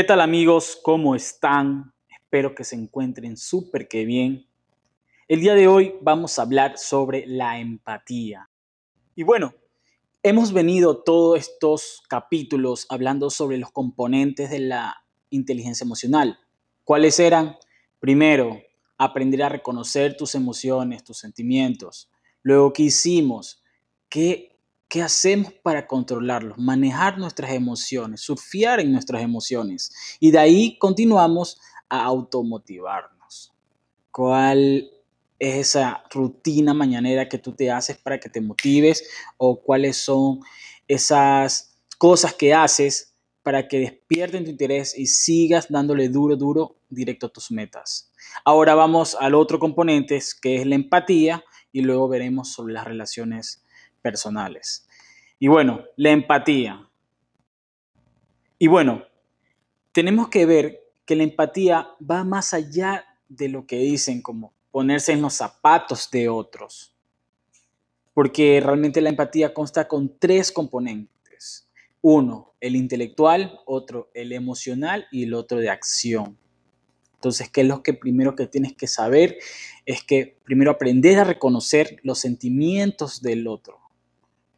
[0.00, 0.80] ¿Qué tal amigos?
[0.82, 1.92] ¿Cómo están?
[2.08, 4.46] Espero que se encuentren súper que bien.
[5.28, 8.48] El día de hoy vamos a hablar sobre la empatía.
[9.14, 9.52] Y bueno,
[10.22, 16.38] hemos venido todos estos capítulos hablando sobre los componentes de la inteligencia emocional.
[16.82, 17.58] ¿Cuáles eran?
[17.98, 18.58] Primero,
[18.96, 22.10] aprender a reconocer tus emociones, tus sentimientos.
[22.42, 23.62] Luego, ¿qué hicimos?
[24.08, 24.49] ¿Qué
[24.90, 26.58] ¿Qué hacemos para controlarlos?
[26.58, 29.92] Manejar nuestras emociones, surfear en nuestras emociones.
[30.18, 33.52] Y de ahí continuamos a automotivarnos.
[34.10, 34.90] ¿Cuál
[35.38, 39.08] es esa rutina mañanera que tú te haces para que te motives?
[39.36, 40.40] ¿O cuáles son
[40.88, 47.26] esas cosas que haces para que despierten tu interés y sigas dándole duro, duro, directo
[47.26, 48.10] a tus metas?
[48.44, 53.62] Ahora vamos al otro componente, que es la empatía, y luego veremos sobre las relaciones
[54.02, 54.86] personales.
[55.42, 56.86] Y bueno, la empatía.
[58.58, 59.04] Y bueno,
[59.90, 65.12] tenemos que ver que la empatía va más allá de lo que dicen como ponerse
[65.12, 66.94] en los zapatos de otros.
[68.12, 71.66] Porque realmente la empatía consta con tres componentes.
[72.02, 76.36] Uno, el intelectual, otro, el emocional y el otro de acción.
[77.14, 79.38] Entonces, ¿qué es lo que primero que tienes que saber?
[79.86, 83.78] Es que primero aprender a reconocer los sentimientos del otro.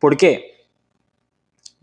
[0.00, 0.61] ¿Por qué?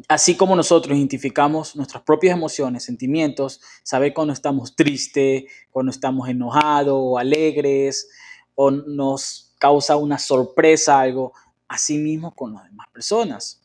[0.07, 6.95] Así como nosotros identificamos nuestras propias emociones, sentimientos, saber cuando estamos tristes, cuando estamos enojados
[6.95, 8.09] o alegres,
[8.55, 11.33] o nos causa una sorpresa algo,
[11.67, 13.61] así mismo con las demás personas.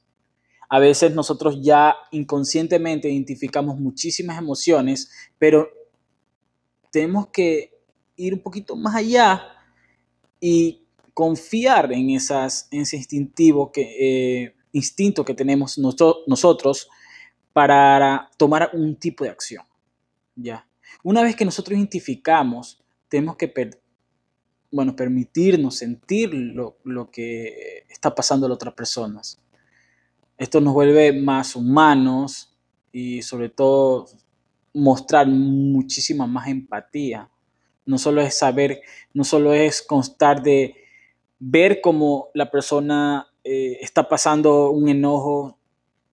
[0.69, 5.69] A veces nosotros ya inconscientemente identificamos muchísimas emociones, pero
[6.91, 7.79] tenemos que
[8.17, 9.43] ir un poquito más allá
[10.41, 13.83] y confiar en, esas, ese instintivo que,
[14.47, 16.89] eh, instinto que tenemos nosotros
[17.53, 19.65] para tomar un tipo de acción.
[20.35, 20.67] ¿ya?
[21.03, 23.53] Una vez que nosotros identificamos, tenemos que
[24.71, 29.41] bueno, permitirnos sentir lo, lo que está pasando a las otras personas.
[30.37, 32.57] Esto nos vuelve más humanos
[32.93, 34.09] y sobre todo
[34.73, 37.31] mostrar muchísima más empatía.
[37.87, 38.81] No solo es saber,
[39.13, 40.75] no solo es constar de
[41.39, 45.59] ver cómo la persona eh, está pasando un enojo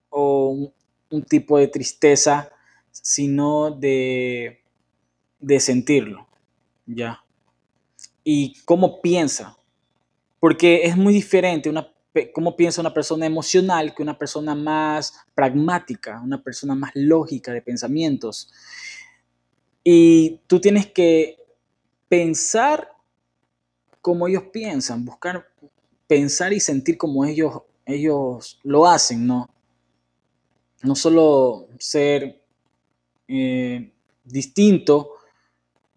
[0.09, 0.71] o
[1.09, 2.49] un, tipo de tristeza,
[2.91, 4.61] sino de,
[5.39, 6.27] de sentirlo,
[6.85, 7.23] ¿ya?
[8.23, 9.57] Y cómo piensa,
[10.39, 11.91] porque es muy diferente una,
[12.33, 17.61] cómo piensa una persona emocional que una persona más pragmática, una persona más lógica de
[17.61, 18.51] pensamientos.
[19.83, 21.37] Y tú tienes que
[22.09, 22.91] pensar
[24.01, 25.47] como ellos piensan, buscar
[26.11, 29.49] pensar y sentir como ellos, ellos lo hacen, ¿no?
[30.83, 32.43] No solo ser
[33.29, 33.93] eh,
[34.25, 35.11] distinto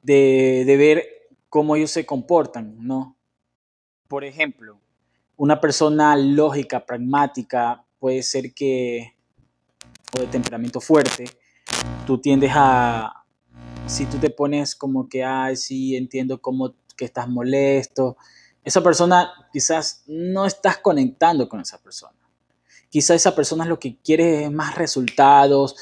[0.04, 1.04] de, de ver
[1.48, 3.16] cómo ellos se comportan, ¿no?
[4.06, 4.78] Por ejemplo,
[5.36, 9.16] una persona lógica, pragmática, puede ser que,
[10.16, 11.24] o de temperamento fuerte,
[12.06, 13.24] tú tiendes a,
[13.86, 18.16] si tú te pones como que, ay, sí, entiendo cómo que estás molesto,
[18.64, 22.18] esa persona quizás no estás conectando con esa persona.
[22.88, 25.76] Quizás esa persona lo que quiere más resultados,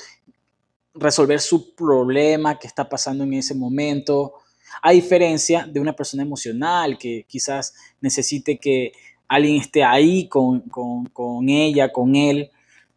[0.94, 4.34] resolver su problema que está pasando en ese momento,
[4.82, 8.93] a diferencia de una persona emocional que quizás necesite que
[9.28, 12.50] alguien esté ahí con, con ella, con él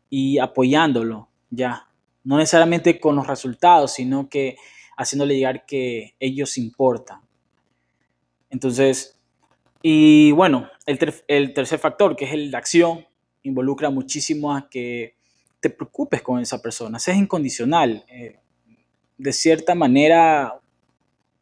[0.10, 1.88] y apoyándolo, ya.
[2.24, 4.58] No necesariamente con los resultados, sino que
[4.98, 7.20] haciéndole llegar que ellos importan.
[8.50, 9.15] Entonces,
[9.88, 10.98] y bueno, el,
[11.54, 13.06] tercer factor, que es el de acción,
[13.44, 15.16] involucra muchísimo a que
[15.60, 18.04] te preocupes con esa persona, seas incondicional.
[18.08, 18.40] Eh,
[19.20, 20.60] de cierta manera,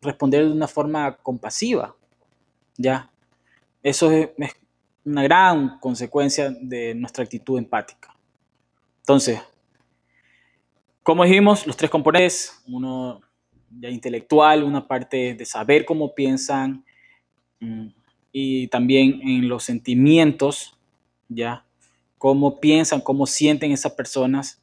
[0.01, 1.95] responder de una forma compasiva.
[2.75, 3.09] ¿Ya?
[3.81, 4.31] Eso es,
[5.05, 8.13] una gran consecuencia de nuestra actitud empática.
[8.99, 9.39] Entonces,
[11.01, 13.21] como dijimos, los tres componentes, uno
[13.79, 16.83] ya intelectual, una parte de saber cómo piensan,
[17.61, 18.02] mm,
[18.33, 20.75] y también en los sentimientos,
[21.29, 21.65] ¿ya?
[22.17, 24.61] Cómo piensan, cómo sienten esas personas.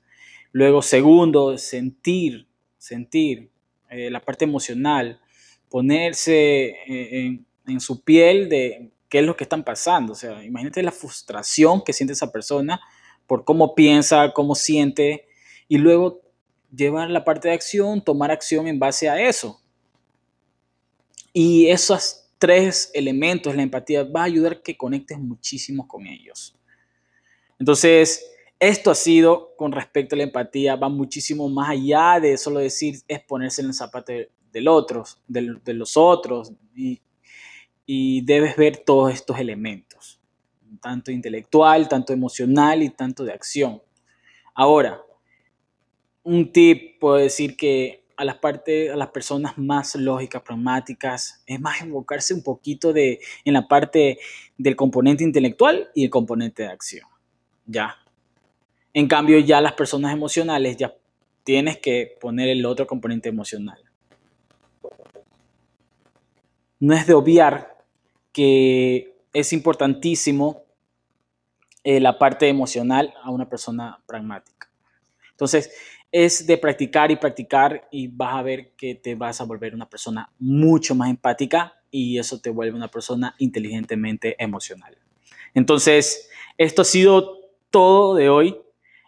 [0.50, 3.48] Luego, segundo, sentir, sentir,
[3.88, 5.20] eh, la parte emocional,
[5.68, 10.14] ponerse eh, en, su piel de qué es lo que están pasando.
[10.14, 12.80] O sea, imagínate la frustración que siente esa persona
[13.28, 15.28] por cómo piensa, cómo siente,
[15.68, 16.22] y luego
[16.74, 19.60] llevar la parte de acción, tomar acción en base a eso.
[21.32, 26.58] Y esas tres elementos, la empatía, va a ayudar a que conectes muchísimo con ellos.
[27.58, 28.26] Entonces,
[28.58, 32.96] esto ha sido con respecto a la empatía, va muchísimo más allá de solo decir
[33.06, 34.12] es ponerse en el zapato
[34.50, 37.02] del otro, de, los otros, y,
[37.84, 40.18] y debes ver todos estos elementos,
[40.80, 43.82] tanto intelectual, tanto emocional y tanto de acción.
[44.54, 45.02] Ahora,
[46.22, 51.58] un tip puedo decir que a las partes, a las personas más lógicas, pragmáticas, es
[51.58, 54.18] más enfocarse un poquito de, en la parte
[54.58, 57.08] del componente intelectual y el componente de acción.
[57.64, 57.96] Ya.
[58.92, 60.94] En cambio, ya las personas emocionales, ya
[61.44, 63.78] tienes que poner el otro componente emocional.
[66.78, 67.78] No es de obviar
[68.32, 70.64] que es importantísimo
[71.84, 74.68] eh, la parte emocional a una persona pragmática.
[75.30, 75.72] Entonces,
[76.12, 79.88] es de practicar y practicar y vas a ver que te vas a volver una
[79.88, 84.96] persona mucho más empática y eso te vuelve una persona inteligentemente emocional.
[85.54, 86.28] Entonces,
[86.58, 87.38] esto ha sido
[87.70, 88.56] todo de hoy.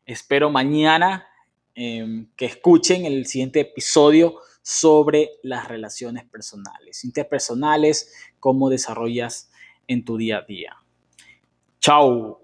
[0.07, 1.27] Espero mañana
[1.75, 9.51] em, que escuchen el siguiente episodio sobre las relaciones personales, interpersonales, cómo desarrollas
[9.89, 10.77] en tu día a día.
[11.81, 12.42] Chao.